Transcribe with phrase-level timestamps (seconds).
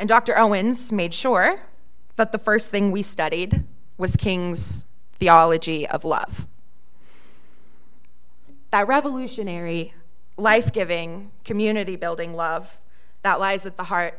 [0.00, 0.36] And Dr.
[0.38, 1.60] Owens made sure
[2.16, 3.64] that the first thing we studied
[3.98, 6.48] was King's theology of love.
[8.70, 9.92] That revolutionary,
[10.38, 12.80] life giving, community building love
[13.20, 14.18] that lies at the heart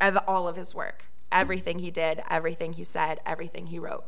[0.00, 4.04] of all of his work everything he did, everything he said, everything he wrote.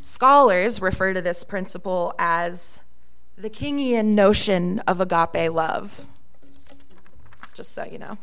[0.00, 2.80] Scholars refer to this principle as
[3.36, 6.06] the Kingian notion of agape love,
[7.52, 8.16] just so you know.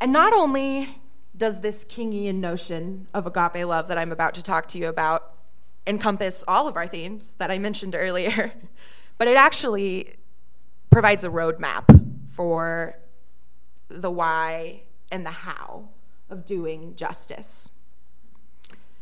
[0.00, 0.98] And not only
[1.36, 5.34] does this Kingian notion of agape love that I'm about to talk to you about
[5.86, 8.52] encompass all of our themes that I mentioned earlier,
[9.18, 10.14] but it actually
[10.90, 11.84] provides a roadmap
[12.30, 12.98] for
[13.88, 15.88] the why and the how
[16.28, 17.70] of doing justice.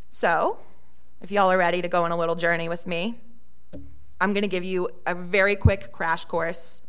[0.09, 0.57] So,
[1.21, 3.19] if y'all are ready to go on a little journey with me,
[4.19, 6.81] I'm going to give you a very quick crash course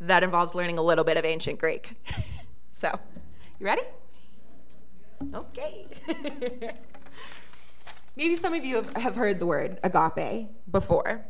[0.00, 1.94] that involves learning a little bit of ancient Greek.
[2.72, 2.98] so,
[3.62, 3.82] you ready?
[5.32, 5.86] Okay.
[8.16, 11.24] Maybe some of you have heard the word agape before.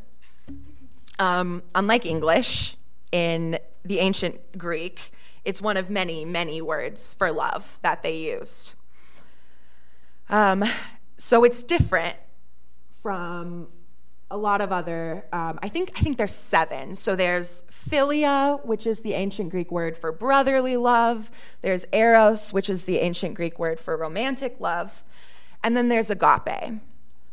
[1.18, 2.78] Um, unlike English,
[3.12, 5.12] in the ancient Greek,
[5.44, 8.76] it's one of many, many words for love that they used.
[10.30, 10.64] Um,
[11.18, 12.16] so it's different
[13.02, 13.68] from
[14.32, 16.94] a lot of other um, i think i think there's seven.
[16.94, 21.30] So there's philia which is the ancient greek word for brotherly love.
[21.60, 25.04] There's eros which is the ancient greek word for romantic love.
[25.62, 26.80] And then there's agape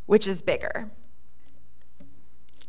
[0.05, 0.92] which is bigger.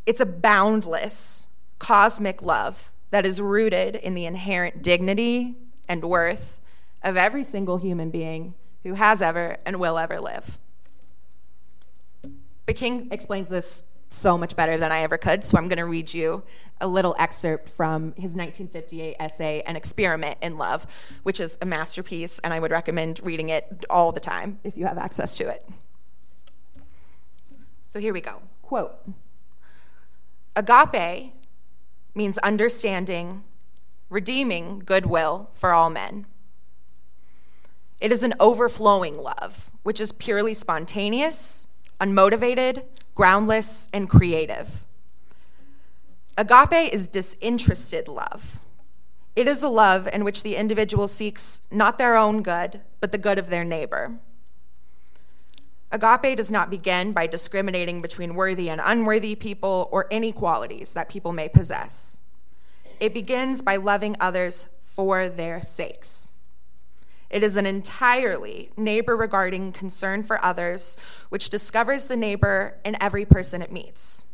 [0.05, 5.55] It's a boundless cosmic love that is rooted in the inherent dignity
[5.89, 6.57] and worth
[7.03, 10.57] of every single human being who has ever and will ever live.
[12.65, 15.85] But King explains this so much better than I ever could, so I'm going to
[15.85, 16.43] read you
[16.79, 20.85] a little excerpt from his 1958 essay, An Experiment in Love,
[21.23, 24.85] which is a masterpiece, and I would recommend reading it all the time if you
[24.85, 25.67] have access to it.
[27.83, 28.41] So here we go.
[28.61, 28.95] Quote
[30.55, 31.33] Agape
[32.13, 33.43] means understanding,
[34.09, 36.25] redeeming goodwill for all men.
[38.01, 41.67] It is an overflowing love, which is purely spontaneous,
[41.99, 42.83] unmotivated,
[43.15, 44.85] groundless, and creative.
[46.37, 48.61] Agape is disinterested love.
[49.35, 53.17] It is a love in which the individual seeks not their own good, but the
[53.17, 54.19] good of their neighbor.
[55.91, 61.33] Agape does not begin by discriminating between worthy and unworthy people or inequalities that people
[61.33, 62.21] may possess.
[62.99, 66.31] It begins by loving others for their sakes.
[67.31, 70.97] It is an entirely neighbor regarding concern for others,
[71.29, 74.25] which discovers the neighbor in every person it meets.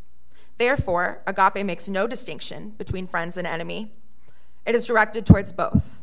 [0.58, 3.94] Therefore, agape makes no distinction between friends and enemy.
[4.66, 6.02] It is directed towards both.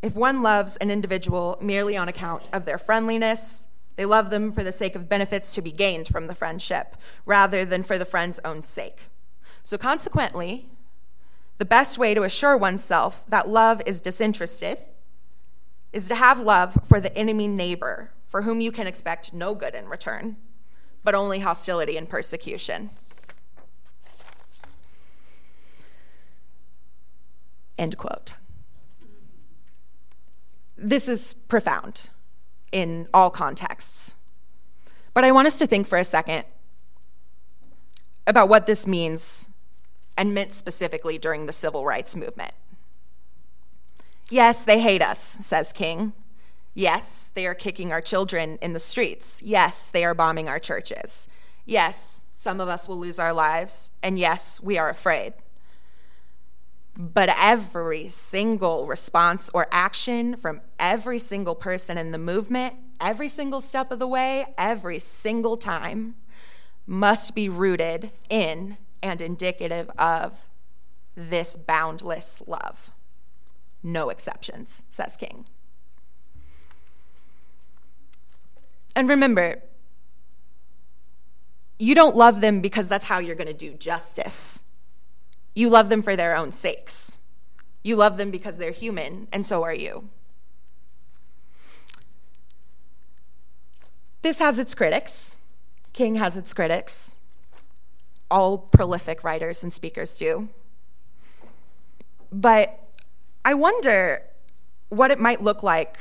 [0.00, 4.64] If one loves an individual merely on account of their friendliness, they love them for
[4.64, 6.96] the sake of benefits to be gained from the friendship,
[7.26, 9.08] rather than for the friend's own sake.
[9.62, 10.70] So, consequently,
[11.58, 14.78] the best way to assure oneself that love is disinterested
[15.94, 19.74] is to have love for the enemy neighbor, for whom you can expect no good
[19.74, 20.36] in return,
[21.04, 22.90] but only hostility and persecution.
[27.78, 28.34] End quote.
[30.76, 32.10] This is profound
[32.72, 34.16] in all contexts.
[35.12, 36.44] But I want us to think for a second
[38.26, 39.48] about what this means
[40.18, 42.52] and meant specifically during the civil rights movement.
[44.30, 46.12] Yes, they hate us, says King.
[46.74, 49.42] Yes, they are kicking our children in the streets.
[49.42, 51.28] Yes, they are bombing our churches.
[51.66, 53.90] Yes, some of us will lose our lives.
[54.02, 55.34] And yes, we are afraid.
[56.96, 63.60] But every single response or action from every single person in the movement, every single
[63.60, 66.14] step of the way, every single time,
[66.86, 70.48] must be rooted in and indicative of
[71.16, 72.90] this boundless love.
[73.86, 75.44] No exceptions, says King.
[78.96, 79.62] And remember,
[81.78, 84.62] you don't love them because that's how you're going to do justice.
[85.54, 87.18] You love them for their own sakes.
[87.82, 90.08] You love them because they're human, and so are you.
[94.22, 95.36] This has its critics.
[95.92, 97.18] King has its critics.
[98.30, 100.48] All prolific writers and speakers do.
[102.32, 102.83] But
[103.44, 104.22] I wonder
[104.88, 105.98] what it might look like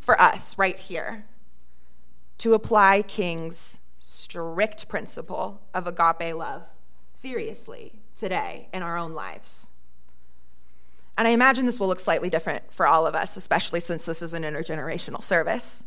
[0.00, 1.24] for us right here
[2.38, 6.64] to apply King's strict principle of agape love
[7.12, 9.70] seriously today in our own lives.
[11.16, 14.22] And I imagine this will look slightly different for all of us, especially since this
[14.22, 15.84] is an intergenerational service.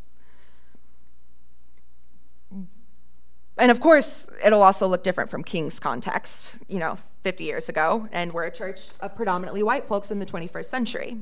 [3.57, 8.07] And of course, it'll also look different from King's context, you know, 50 years ago,
[8.11, 11.17] and we're a church of predominantly white folks in the 21st century.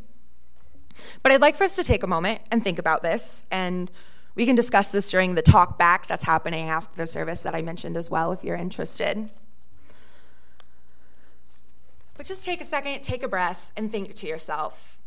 [1.21, 3.89] But I'd like for us to take a moment and think about this, and
[4.35, 7.61] we can discuss this during the talk back that's happening after the service that I
[7.61, 9.29] mentioned as well, if you're interested.
[12.17, 14.99] But just take a second, take a breath, and think to yourself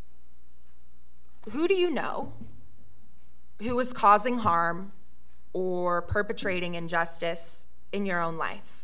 [1.51, 2.33] who do you know
[3.61, 4.93] who is causing harm
[5.53, 8.76] or perpetrating injustice in your own life?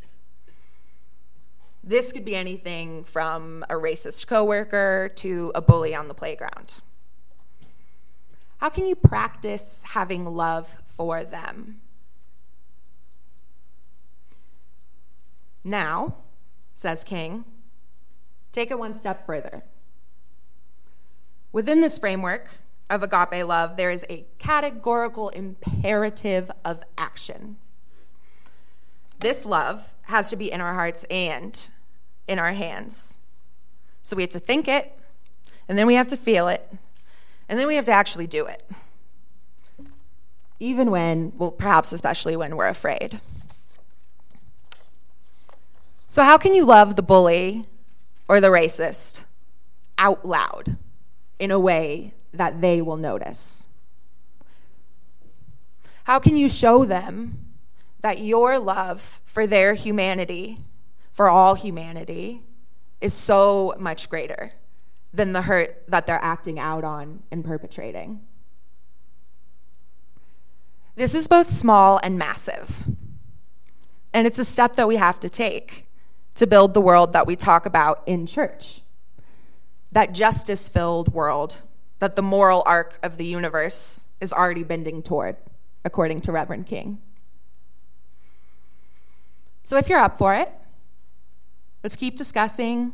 [1.83, 6.79] This could be anything from a racist coworker to a bully on the playground.
[8.57, 11.81] How can you practice having love for them?
[15.65, 16.15] Now,
[16.73, 17.43] says King,
[18.53, 19.63] take it one step further.
[21.51, 22.49] Within this framework
[22.89, 27.57] of agape love, there is a categorical imperative of action.
[29.23, 31.57] This love has to be in our hearts and
[32.27, 33.19] in our hands.
[34.01, 34.91] So we have to think it,
[35.69, 36.69] and then we have to feel it,
[37.47, 38.69] and then we have to actually do it.
[40.59, 43.21] Even when, well, perhaps especially when we're afraid.
[46.09, 47.63] So, how can you love the bully
[48.27, 49.23] or the racist
[49.97, 50.75] out loud
[51.39, 53.69] in a way that they will notice?
[56.03, 57.42] How can you show them
[58.03, 60.59] that your love for their humanity,
[61.11, 62.43] for all humanity,
[63.01, 64.51] is so much greater
[65.13, 68.21] than the hurt that they're acting out on and perpetrating?
[70.95, 72.85] This is both small and massive.
[74.13, 75.87] And it's a step that we have to take
[76.35, 78.81] to build the world that we talk about in church.
[79.91, 81.61] That justice filled world
[81.99, 85.37] that the moral arc of the universe is already bending toward,
[85.85, 86.99] according to Reverend King.
[89.63, 90.51] So if you're up for it,
[91.83, 92.91] let's keep discussing,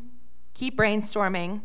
[0.54, 1.62] keep brainstorming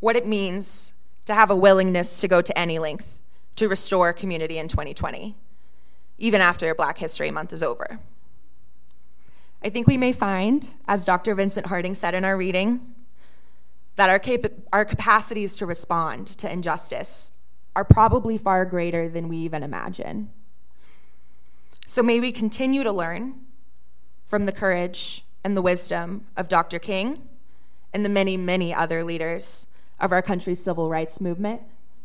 [0.00, 0.92] what it means
[1.24, 3.22] to have a willingness to go to any length
[3.56, 5.36] to restore community in 2020,
[6.18, 8.00] even after Black History Month is over.
[9.62, 11.34] I think we may find, as Dr.
[11.34, 12.94] Vincent Harding said in our reading,
[13.96, 17.32] that our, cap- our capacities to respond to injustice
[17.76, 20.30] are probably far greater than we even imagine.
[21.86, 23.36] So may we continue to learn
[24.34, 26.80] from the courage and the wisdom of Dr.
[26.80, 27.16] King
[27.92, 29.68] and the many, many other leaders
[30.00, 31.60] of our country's civil rights movement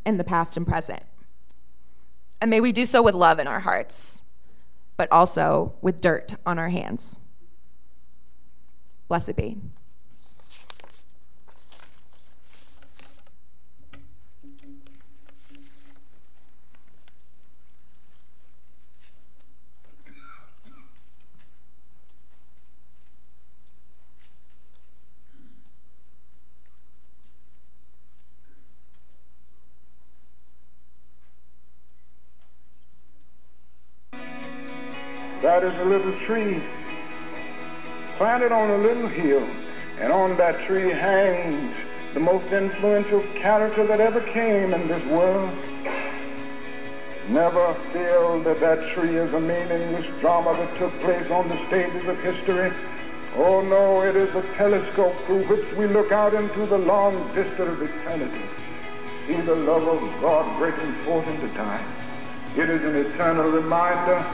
[0.05, 1.01] in the past and present.
[2.39, 4.21] And may we do so with love in our hearts,
[4.95, 7.19] but also with dirt on our hands.
[9.07, 9.57] Blessed be.
[35.41, 36.61] That is a little tree
[38.17, 39.47] planted on a little hill,
[39.97, 41.73] and on that tree hangs
[42.13, 45.49] the most influential character that ever came in this world.
[47.29, 52.05] Never feel that that tree is a meaningless drama that took place on the stages
[52.09, 52.73] of history.
[53.37, 57.79] Oh no, it is a telescope through which we look out into the long distance
[57.79, 58.41] of eternity.
[59.25, 61.87] See the love of God breaking forth into time.
[62.57, 64.25] It is an eternal reminder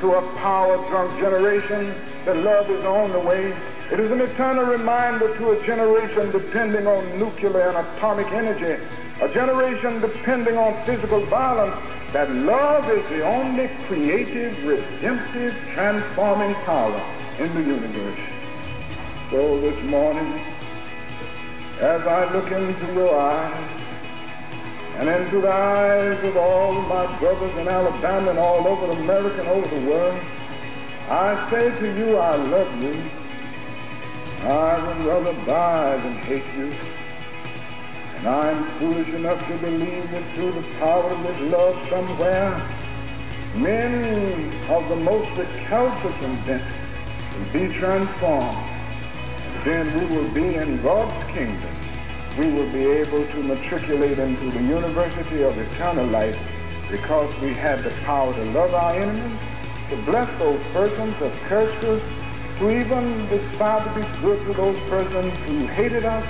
[0.00, 3.54] to a power-drunk generation that love is on the way.
[3.92, 8.82] It is an eternal reminder to a generation depending on nuclear and atomic energy,
[9.20, 11.76] a generation depending on physical violence,
[12.12, 17.00] that love is the only creative, redemptive, transforming power
[17.38, 18.20] in the universe.
[19.30, 20.40] So this morning,
[21.80, 23.89] as I look into your eyes,
[25.00, 29.48] and into the eyes of all my brothers in Alabama and all over America and
[29.48, 30.20] over the world,
[31.08, 33.02] I say to you, I love you.
[34.46, 36.70] I would rather die than hate you.
[38.18, 42.60] And I'm foolish enough to believe that through the power of this love somewhere,
[43.54, 48.58] many of the most recalcitrant will be transformed.
[49.64, 51.79] Then we will be in God's kingdom
[52.40, 56.38] we will be able to matriculate into the University of Eternal Life
[56.90, 59.38] because we had the power to love our enemies,
[59.90, 62.02] to bless those persons that cursed us,
[62.58, 66.24] to even decide to be good to those persons who hated us.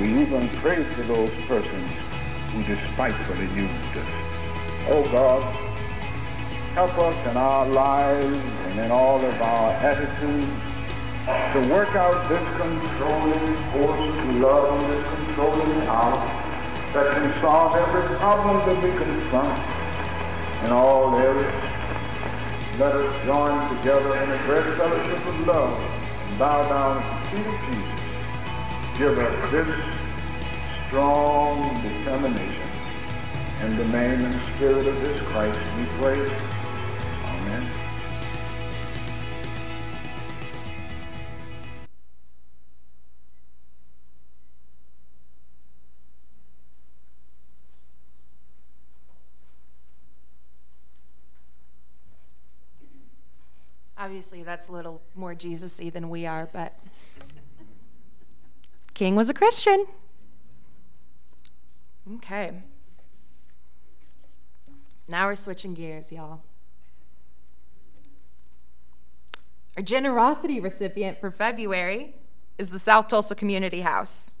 [0.00, 1.90] We even pray for those persons
[2.52, 4.08] who despitefully used us.
[4.88, 5.42] Oh God,
[6.72, 10.67] help us in our lives and in all of our attitudes
[11.28, 16.48] to work out this controlling force to love and this controlling power
[16.94, 21.54] that can solve every problem that we confront in all areas.
[22.78, 25.78] Let us join together in a great fellowship of love
[26.28, 27.98] and bow down at of Jesus.
[28.96, 29.84] Give us this
[30.86, 32.62] strong determination.
[33.64, 36.47] In the name and spirit of this Christ we pray.
[53.98, 56.78] Obviously, that's a little more Jesus y than we are, but
[58.94, 59.86] King was a Christian.
[62.16, 62.62] Okay.
[65.08, 66.42] Now we're switching gears, y'all.
[69.76, 72.14] Our generosity recipient for February
[72.58, 74.32] is the South Tulsa Community House.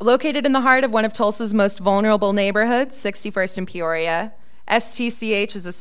[0.00, 4.32] Located in the heart of one of Tulsa's most vulnerable neighborhoods, 61st and Peoria,
[4.68, 5.72] STCH is a